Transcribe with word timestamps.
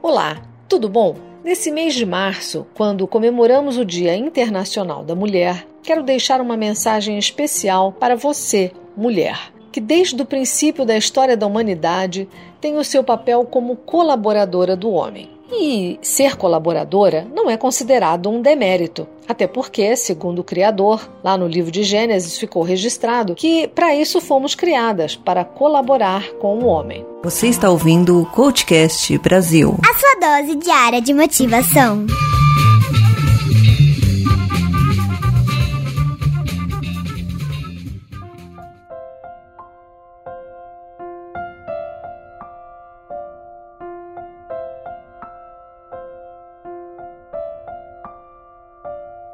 Olá, 0.00 0.40
tudo 0.68 0.88
bom? 0.88 1.16
Nesse 1.42 1.72
mês 1.72 1.92
de 1.92 2.06
março, 2.06 2.64
quando 2.72 3.04
comemoramos 3.04 3.76
o 3.76 3.84
Dia 3.84 4.14
Internacional 4.14 5.02
da 5.02 5.12
Mulher, 5.12 5.66
quero 5.82 6.04
deixar 6.04 6.40
uma 6.40 6.56
mensagem 6.56 7.18
especial 7.18 7.90
para 7.90 8.14
você, 8.14 8.70
mulher, 8.96 9.52
que 9.72 9.80
desde 9.80 10.22
o 10.22 10.24
princípio 10.24 10.84
da 10.84 10.96
história 10.96 11.36
da 11.36 11.48
humanidade 11.48 12.28
tem 12.60 12.76
o 12.76 12.84
seu 12.84 13.02
papel 13.02 13.44
como 13.44 13.74
colaboradora 13.74 14.76
do 14.76 14.88
homem. 14.88 15.30
E 15.50 15.98
ser 16.02 16.36
colaboradora 16.36 17.26
não 17.34 17.50
é 17.50 17.56
considerado 17.56 18.28
um 18.28 18.40
demérito, 18.42 19.08
até 19.26 19.46
porque, 19.46 19.96
segundo 19.96 20.40
o 20.40 20.44
Criador, 20.44 21.08
lá 21.24 21.36
no 21.36 21.46
livro 21.48 21.70
de 21.70 21.82
Gênesis 21.82 22.38
ficou 22.38 22.62
registrado 22.62 23.34
que 23.34 23.66
para 23.68 23.94
isso 23.94 24.20
fomos 24.20 24.54
criadas, 24.54 25.16
para 25.16 25.44
colaborar 25.44 26.30
com 26.34 26.58
o 26.58 26.66
homem. 26.66 27.04
Você 27.22 27.48
está 27.48 27.68
ouvindo 27.70 28.20
o 28.20 28.26
Coachcast 28.26 29.16
Brasil 29.18 29.76
a 29.82 29.98
sua 29.98 30.14
dose 30.20 30.56
diária 30.56 31.00
de 31.00 31.14
motivação. 31.14 32.06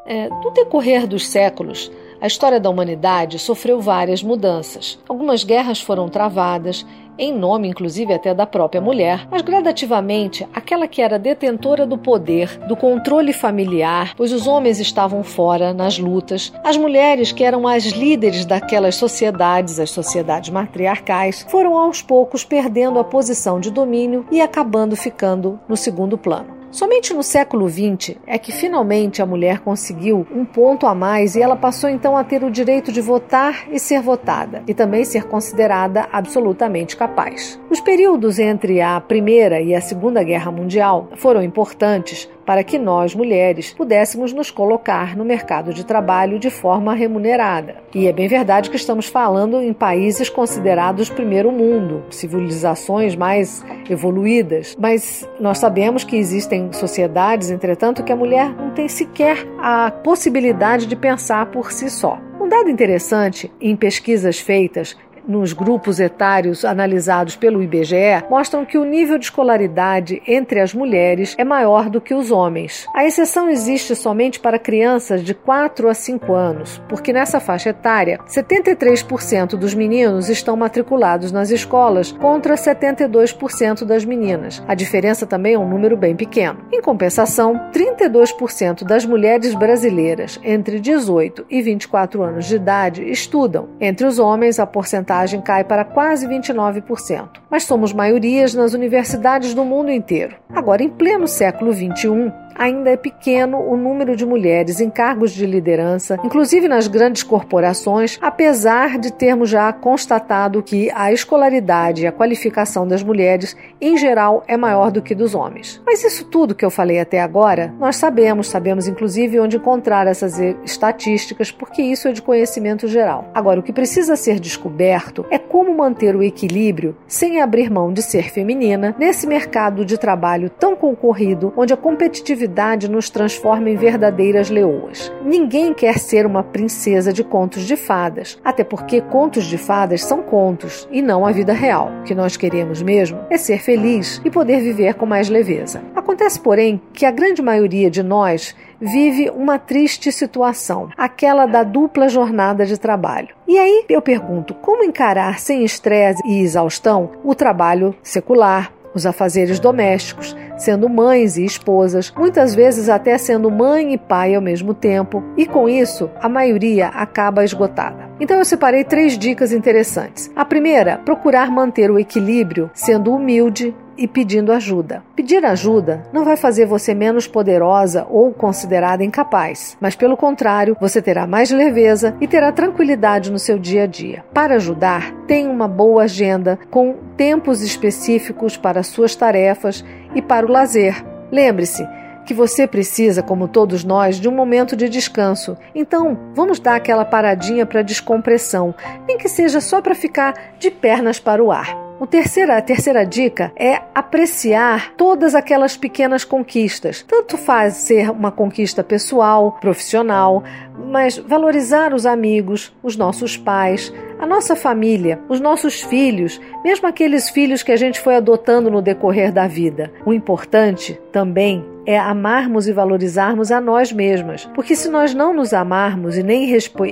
É, 0.07 0.29
no 0.29 0.51
decorrer 0.51 1.07
dos 1.07 1.27
séculos, 1.27 1.91
a 2.21 2.27
história 2.27 2.61
da 2.61 2.69
humanidade 2.69 3.39
sofreu 3.39 3.81
várias 3.81 4.23
mudanças. 4.23 4.99
Algumas 5.09 5.45
guerras 5.45 5.81
foram 5.81 6.11
travadas, 6.11 6.85
em 7.19 7.33
nome 7.33 7.69
inclusive 7.69 8.13
até 8.13 8.35
da 8.35 8.47
própria 8.47 8.81
mulher, 8.81 9.27
mas 9.31 9.41
gradativamente 9.41 10.47
aquela 10.53 10.87
que 10.87 11.01
era 11.01 11.19
detentora 11.19 11.87
do 11.87 11.97
poder, 11.97 12.59
do 12.67 12.77
controle 12.77 13.33
familiar, 13.33 14.15
pois 14.17 14.33
os 14.33 14.47
homens 14.47 14.79
estavam 14.79 15.23
fora 15.23 15.73
nas 15.73 15.99
lutas, 15.99 16.53
as 16.63 16.77
mulheres 16.77 17.33
que 17.33 17.45
eram 17.45 17.67
as 17.67 17.85
líderes 17.85 18.45
daquelas 18.45 18.97
sociedades, 18.97 19.79
as 19.79 19.91
sociedades 19.91 20.51
matriarcais, 20.51 21.47
foram 21.49 21.79
aos 21.79 22.03
poucos 22.03 22.45
perdendo 22.45 22.99
a 22.99 23.05
posição 23.05 23.59
de 23.59 23.71
domínio 23.71 24.27
e 24.31 24.41
acabando 24.41 24.97
ficando 24.97 25.59
no 25.69 25.77
segundo 25.77 26.19
plano. 26.19 26.54
Somente 26.75 27.15
no 27.15 27.23
século 27.23 27.69
XX 27.69 28.17
é 28.27 28.37
que 28.37 28.51
finalmente 28.51 29.23
a 29.23 29.27
mulher 29.27 29.61
conseguiu 29.61 30.27
um 30.35 30.45
ponto 30.45 30.89
a 30.89 30.95
mais 30.95 31.37
e 31.37 31.41
ela 31.41 31.55
passou 31.55 31.89
então 31.89 32.17
a 32.17 32.25
ter 32.25 32.43
o 32.43 32.51
direito 32.51 32.91
de 32.91 33.01
votar 33.01 33.69
e 33.71 33.79
ser 33.79 34.03
votada, 34.03 34.65
e 34.67 34.75
também 34.75 35.05
ser 35.05 35.23
considerada 35.23 36.09
absolutamente 36.13 36.97
capaz. 36.97 37.61
Os 37.71 37.81
períodos 37.81 38.41
entre 38.41 38.81
a 38.81 39.01
Primeira 39.01 39.61
e 39.61 39.73
a 39.73 39.81
Segunda 39.81 40.25
Guerra 40.25 40.51
Mundial 40.51 41.11
foram 41.15 41.45
importantes 41.45 42.29
para 42.47 42.65
que 42.65 42.79
nós, 42.79 43.15
mulheres, 43.15 43.73
pudéssemos 43.73 44.33
nos 44.33 44.51
colocar 44.51 45.17
no 45.17 45.25
mercado 45.25 45.73
de 45.73 45.85
trabalho 45.85 46.39
de 46.39 46.51
forma 46.51 46.95
remunerada. 46.95 47.77
E 47.95 48.07
é 48.07 48.13
bem 48.13 48.29
verdade 48.29 48.71
que 48.71 48.77
estamos 48.77 49.07
falando 49.07 49.61
em 49.61 49.73
países 49.73 50.29
considerados 50.29 51.09
primeiro 51.09 51.51
mundo, 51.51 52.05
civilizações 52.11 53.15
mais 53.15 53.65
evoluídas, 53.89 54.77
mas 54.79 55.29
nós 55.41 55.59
sabemos 55.59 56.05
que 56.05 56.17
existem 56.17 56.73
sociedades, 56.73 57.51
entretanto, 57.51 58.03
que 58.03 58.13
a 58.13 58.17
mulher 58.17 58.55
não 58.55 58.71
tem 58.71 58.89
sequer 58.89 59.47
a 59.59 59.91
possibilidade 59.91 60.87
de 60.87 60.97
pensar 60.97 61.47
por 61.47 61.73
si 61.73 61.89
só. 61.91 62.19
Um 62.41 62.49
dado 62.49 62.69
interessante 62.69 63.51
em 63.59 63.75
pesquisas 63.75 64.39
feitas 64.39 64.97
nos 65.27 65.53
grupos 65.53 65.99
etários 66.01 66.65
analisados 66.65 67.37
pelo 67.37 67.63
IBGE 67.63 68.25
mostram 68.29 68.65
que 68.65 68.77
o 68.77 68.85
nível 68.85 69.19
de 69.19 69.25
escolaridade 69.25 70.23
entre 70.27 70.61
as 70.61 70.75
mulheres 70.75 71.35
é 71.39 71.45
maior 71.45 71.89
do 71.89 72.01
que 72.01 72.15
os 72.15 72.31
homens. 72.31 72.87
A 72.95 73.05
exceção 73.05 73.49
existe 73.49 73.95
somente 73.97 74.39
para 74.39 74.59
crianças 74.59 75.23
de 75.23 75.35
4 75.35 75.89
a 75.89 75.95
5 75.95 76.33
anos, 76.35 76.83
porque 76.89 77.13
nessa 77.13 77.41
faixa 77.41 77.71
etária, 77.71 78.19
73% 78.29 79.57
dos 79.57 79.75
meninos 79.75 80.29
estão 80.29 80.57
matriculados 80.57 81.33
nas 81.33 81.51
escolas 81.51 82.13
contra 82.13 82.55
72% 82.55 83.85
das 83.85 84.05
meninas. 84.05 84.63
A 84.69 84.75
diferença 84.75 85.27
também 85.27 85.55
é 85.55 85.59
um 85.59 85.69
número 85.69 85.97
bem 85.97 86.15
pequeno. 86.15 86.59
Em 86.73 86.83
compensação, 86.83 87.71
32% 87.73 88.85
das 88.85 89.07
mulheres 89.07 89.55
brasileiras 89.55 90.39
entre 90.43 90.79
18 90.79 91.47
e 91.49 91.63
24 91.63 92.23
anos 92.23 92.47
de 92.47 92.57
idade 92.57 93.03
estudam. 93.11 93.69
Entre 93.81 94.07
os 94.07 94.19
homens, 94.19 94.59
a 94.59 94.67
porcentagem 94.67 95.14
porcentagem 95.15 95.41
cai 95.41 95.63
para 95.63 95.85
quase 95.85 96.27
29%, 96.27 97.29
mas 97.49 97.63
somos 97.63 97.93
maiorias 97.93 98.53
nas 98.53 98.75
universidades 98.75 99.55
do 99.55 99.65
mundo 99.65 99.91
inteiro. 99.91 100.37
Agora, 100.53 100.83
em 100.83 100.89
pleno 100.89 101.29
século 101.29 101.73
XXI, 101.73 102.33
ainda 102.55 102.91
é 102.91 102.97
pequeno 102.97 103.59
o 103.59 103.77
número 103.77 104.17
de 104.17 104.25
mulheres 104.25 104.81
em 104.81 104.89
cargos 104.89 105.33
de 105.33 105.47
liderança, 105.47 106.19
inclusive 106.25 106.69
nas 106.69 106.87
grandes 106.87 107.23
corporações, 107.23 108.19
apesar 108.21 108.99
de 108.99 109.13
termos 109.13 109.51
já 109.51 109.73
constatado 109.73 110.63
que 110.63 110.91
a 110.95 111.13
escolaridade 111.13 112.03
e 112.03 112.07
a 112.07 112.13
qualificação 112.13 112.87
das 112.87 113.03
mulheres, 113.03 113.57
em 113.81 113.97
geral, 113.97 114.45
é 114.47 114.57
maior 114.57 114.91
do 114.91 115.03
que 115.03 115.15
dos 115.15 115.35
homens. 115.35 115.83
Mas 115.85 116.05
isso 116.05 116.25
tudo 116.27 116.55
que 116.55 116.65
eu 116.65 116.71
falei 116.71 117.01
até 117.01 117.21
agora, 117.21 117.75
nós 117.79 117.97
sabemos, 117.97 118.49
sabemos 118.49 118.87
inclusive 118.87 119.41
onde 119.41 119.57
encontrar 119.57 120.07
essas 120.07 120.39
estatísticas, 120.65 121.51
porque 121.51 121.83
isso 121.83 122.09
é 122.09 122.13
de 122.13 122.23
conhecimento 122.23 122.87
geral. 122.87 123.29
Agora, 123.35 123.61
o 123.61 123.63
que 123.63 123.73
precisa 123.73 124.17
ser 124.17 124.39
descoberto 124.39 125.25
é 125.31 125.39
como 125.39 125.77
manter 125.77 126.15
o 126.15 126.23
equilíbrio 126.23 126.97
sem 127.07 127.41
abrir 127.41 127.71
mão 127.71 127.93
de 127.93 128.03
ser 128.03 128.31
feminina 128.31 128.95
nesse 128.99 129.27
mercado 129.27 129.85
de 129.85 129.99
trabalho 129.99 130.51
tão 130.51 130.77
concorrido, 130.77 131.53
onde 131.57 131.73
a 131.73 131.77
competitividade 131.77 132.44
nos 132.89 133.11
transforma 133.11 133.71
em 133.71 133.77
verdadeiras 133.77 134.51
leoas. 134.51 135.13
Ninguém 135.25 135.73
quer 135.75 135.99
ser 135.99 136.27
uma 136.27 136.43
princesa 136.43 137.13
de 137.13 137.25
contos 137.25 137.65
de 137.65 137.77
fadas, 137.77 138.39
até 138.45 138.65
porque 138.65 139.01
contos 139.01 139.45
de 139.45 139.59
fadas 139.59 140.05
são 140.05 140.23
contos 140.23 140.89
e 140.91 141.03
não 141.03 141.27
a 141.27 141.33
vida 141.33 141.53
real. 141.53 141.91
O 142.01 142.03
que 142.05 142.15
nós 142.15 142.37
queremos 142.37 142.83
mesmo 142.83 143.21
é 143.31 143.37
ser 143.37 143.61
feliz 143.61 144.21
e 144.25 144.31
poder 144.31 144.61
viver 144.61 144.95
com 144.95 145.07
mais 145.07 145.29
leveza. 145.29 145.83
Acontece, 145.95 146.41
porém, 146.41 146.81
que 146.93 147.07
a 147.07 147.11
grande 147.11 147.43
maioria 147.43 147.91
de 147.91 148.03
nós 148.03 148.55
vive 148.81 149.31
uma 149.31 149.59
triste 149.59 150.13
situação, 150.13 150.91
aquela 150.97 151.47
da 151.47 151.63
dupla 151.63 152.09
jornada 152.09 152.67
de 152.67 152.79
trabalho. 152.79 153.35
E 153.49 153.59
aí 153.59 153.85
eu 153.89 154.03
pergunto: 154.03 154.55
como 154.55 154.85
encarar 154.85 155.39
sem 155.39 155.65
estresse 155.65 156.23
e 156.27 156.41
exaustão 156.41 157.13
o 157.25 157.35
trabalho 157.35 157.95
secular, 158.03 158.73
os 158.95 159.05
afazeres 159.05 159.59
domésticos, 159.59 160.37
sendo 160.57 160.89
mães 160.89 161.37
e 161.37 161.45
esposas, 161.45 162.13
muitas 162.17 162.55
vezes 162.55 162.89
até 162.89 163.19
sendo 163.19 163.51
mãe 163.51 163.93
e 163.93 163.99
pai 163.99 164.35
ao 164.35 164.43
mesmo 164.43 164.73
tempo, 164.73 165.23
e 165.37 165.47
com 165.47 165.69
isso 165.69 166.11
a 166.21 166.29
maioria 166.29 166.89
acaba 166.89 167.45
esgotada. 167.45 168.09
Então 168.21 168.39
eu 168.39 168.45
separei 168.45 168.85
três 168.85 169.19
dicas 169.19 169.53
interessantes. 169.53 170.31
A 170.35 170.45
primeira, 170.45 170.99
procurar 170.99 171.51
manter 171.51 171.91
o 171.91 171.99
equilíbrio, 171.99 172.71
sendo 172.75 173.13
humilde, 173.13 173.75
e 173.97 174.07
pedindo 174.07 174.53
ajuda. 174.53 175.03
Pedir 175.15 175.45
ajuda 175.45 176.03
não 176.13 176.25
vai 176.25 176.37
fazer 176.37 176.67
você 176.67 176.95
menos 176.95 177.27
poderosa 177.27 178.07
ou 178.09 178.33
considerada 178.33 179.05
incapaz, 179.05 179.77
mas 179.81 179.95
pelo 179.95 180.17
contrário, 180.17 180.77
você 180.81 181.01
terá 181.01 181.27
mais 181.27 181.51
leveza 181.51 182.17
e 182.21 182.27
terá 182.27 182.53
tranquilidade 182.53 183.31
no 183.31 183.39
seu 183.39 183.59
dia 183.59 183.85
a 183.85 183.87
dia. 183.87 184.25
Para 184.33 184.57
ajudar, 184.57 185.13
tenha 185.27 185.51
uma 185.51 185.69
boa 185.69 186.05
agenda 186.05 186.59
com 186.71 186.97
tempos 187.17 187.63
específicos 187.63 188.57
para 188.57 188.83
suas 188.83 189.15
tarefas 189.15 189.85
e 190.15 190.21
para 190.21 190.47
o 190.47 190.51
lazer. 190.51 191.05
Lembre-se, 191.31 191.87
que 192.25 192.35
você 192.35 192.67
precisa, 192.67 193.23
como 193.23 193.49
todos 193.49 193.85
nós, 193.85 194.21
de 194.21 194.29
um 194.29 194.33
momento 194.33 194.77
de 194.77 194.89
descanso. 194.89 195.57
Então, 195.75 196.19
vamos 196.35 196.59
dar 196.59 196.77
aquela 196.77 197.05
paradinha 197.05 197.67
para 197.67 197.83
descompressão, 197.83 198.75
nem 199.07 199.19
que 199.19 199.29
seja 199.29 199.61
só 199.61 199.81
para 199.81 199.95
ficar 199.95 200.35
de 200.59 200.71
pernas 200.71 201.21
para 201.21 201.43
o 201.43 201.53
ar. 201.53 201.85
O 202.01 202.07
terceira, 202.07 202.59
a 202.59 202.61
terceira 202.61 203.07
dica 203.07 203.53
é 203.57 203.81
apreciar 203.95 204.95
todas 204.97 205.35
aquelas 205.35 205.77
pequenas 205.77 206.25
conquistas. 206.25 207.03
Tanto 207.07 207.39
faz 207.39 207.75
ser 207.75 208.11
uma 208.11 208.33
conquista 208.33 208.83
pessoal, 208.83 209.53
profissional, 209.61 210.43
mas 210.77 211.17
valorizar 211.17 211.95
os 211.95 212.05
amigos, 212.05 212.75
os 212.83 212.97
nossos 212.97 213.37
pais, 213.37 213.93
a 214.19 214.27
nossa 214.27 214.57
família, 214.57 215.21
os 215.29 215.39
nossos 215.39 215.83
filhos, 215.83 216.41
mesmo 216.65 216.89
aqueles 216.89 217.31
filhos 217.31 217.63
que 217.63 217.71
a 217.71 217.77
gente 217.77 218.01
foi 218.01 218.17
adotando 218.17 218.71
no 218.71 218.83
decorrer 218.83 219.33
da 219.33 219.47
vida. 219.47 219.93
O 220.05 220.13
importante 220.13 221.01
também 221.13 221.65
é 221.87 221.99
amarmos 221.99 222.69
e 222.69 222.73
valorizarmos 222.73 223.51
a 223.51 223.61
nós 223.61 223.93
mesmas. 223.93 224.49
Porque 224.55 224.75
se 224.75 224.89
nós 224.89 225.15
não 225.15 225.33
nos 225.33 225.53
amarmos 225.53 226.17
e 226.17 226.23
nem 226.23 226.47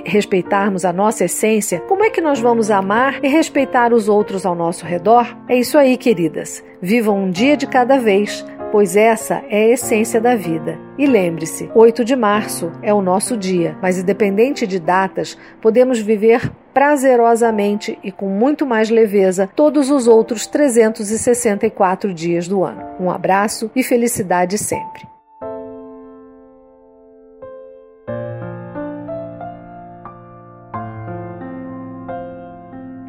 respeitarmos 0.04 0.84
a 0.84 0.92
nossa 0.92 1.24
essência, 1.24 1.80
como 1.88 2.04
é 2.04 2.10
que 2.10 2.20
nós 2.20 2.40
vamos 2.40 2.70
amar 2.70 3.22
e 3.22 3.28
respeitar 3.28 3.92
os 3.92 4.08
outros 4.08 4.44
ao 4.44 4.54
nosso 4.54 4.84
redor? 4.84 5.36
É 5.48 5.56
isso 5.56 5.78
aí, 5.78 5.96
queridas. 5.96 6.62
Vivam 6.80 7.24
um 7.24 7.30
dia 7.30 7.56
de 7.56 7.66
cada 7.66 7.98
vez, 7.98 8.44
pois 8.70 8.96
essa 8.96 9.42
é 9.48 9.64
a 9.64 9.68
essência 9.68 10.20
da 10.20 10.34
vida. 10.34 10.78
E 10.98 11.06
lembre-se, 11.06 11.70
8 11.74 12.04
de 12.04 12.16
março 12.16 12.72
é 12.82 12.92
o 12.92 13.02
nosso 13.02 13.36
dia, 13.36 13.76
mas 13.82 13.98
independente 13.98 14.66
de 14.66 14.78
datas, 14.78 15.36
podemos 15.60 15.98
viver 15.98 16.50
prazerosamente 16.72 17.98
e 18.02 18.10
com 18.10 18.28
muito 18.28 18.66
mais 18.66 18.90
leveza 18.90 19.48
todos 19.54 19.90
os 19.90 20.06
outros 20.06 20.46
364 20.46 22.12
dias 22.12 22.48
do 22.48 22.64
ano. 22.64 22.82
Um 22.98 23.10
abraço 23.10 23.70
e 23.74 23.82
felicidade 23.82 24.58
sempre. 24.58 25.11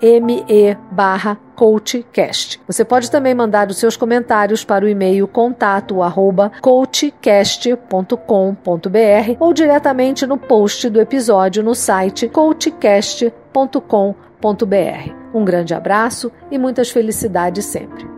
t.me 0.00 0.76
barra 0.90 1.38
coachcast. 1.54 2.60
Você 2.66 2.84
pode 2.84 3.10
também 3.10 3.34
mandar 3.34 3.68
os 3.68 3.78
seus 3.78 3.96
comentários 3.96 4.64
para 4.64 4.84
o 4.84 4.88
e-mail 4.88 5.26
contato 5.26 6.02
arroba 6.02 6.52
coachcast.com.br 6.60 9.36
ou 9.40 9.52
diretamente 9.52 10.26
no 10.26 10.38
post 10.38 10.88
do 10.88 11.00
episódio 11.00 11.62
no 11.62 11.74
site 11.74 12.28
coachcast.com.br 12.28 15.18
um 15.32 15.44
grande 15.44 15.74
abraço 15.74 16.30
e 16.50 16.58
muitas 16.58 16.90
felicidades 16.90 17.64
sempre. 17.64 18.17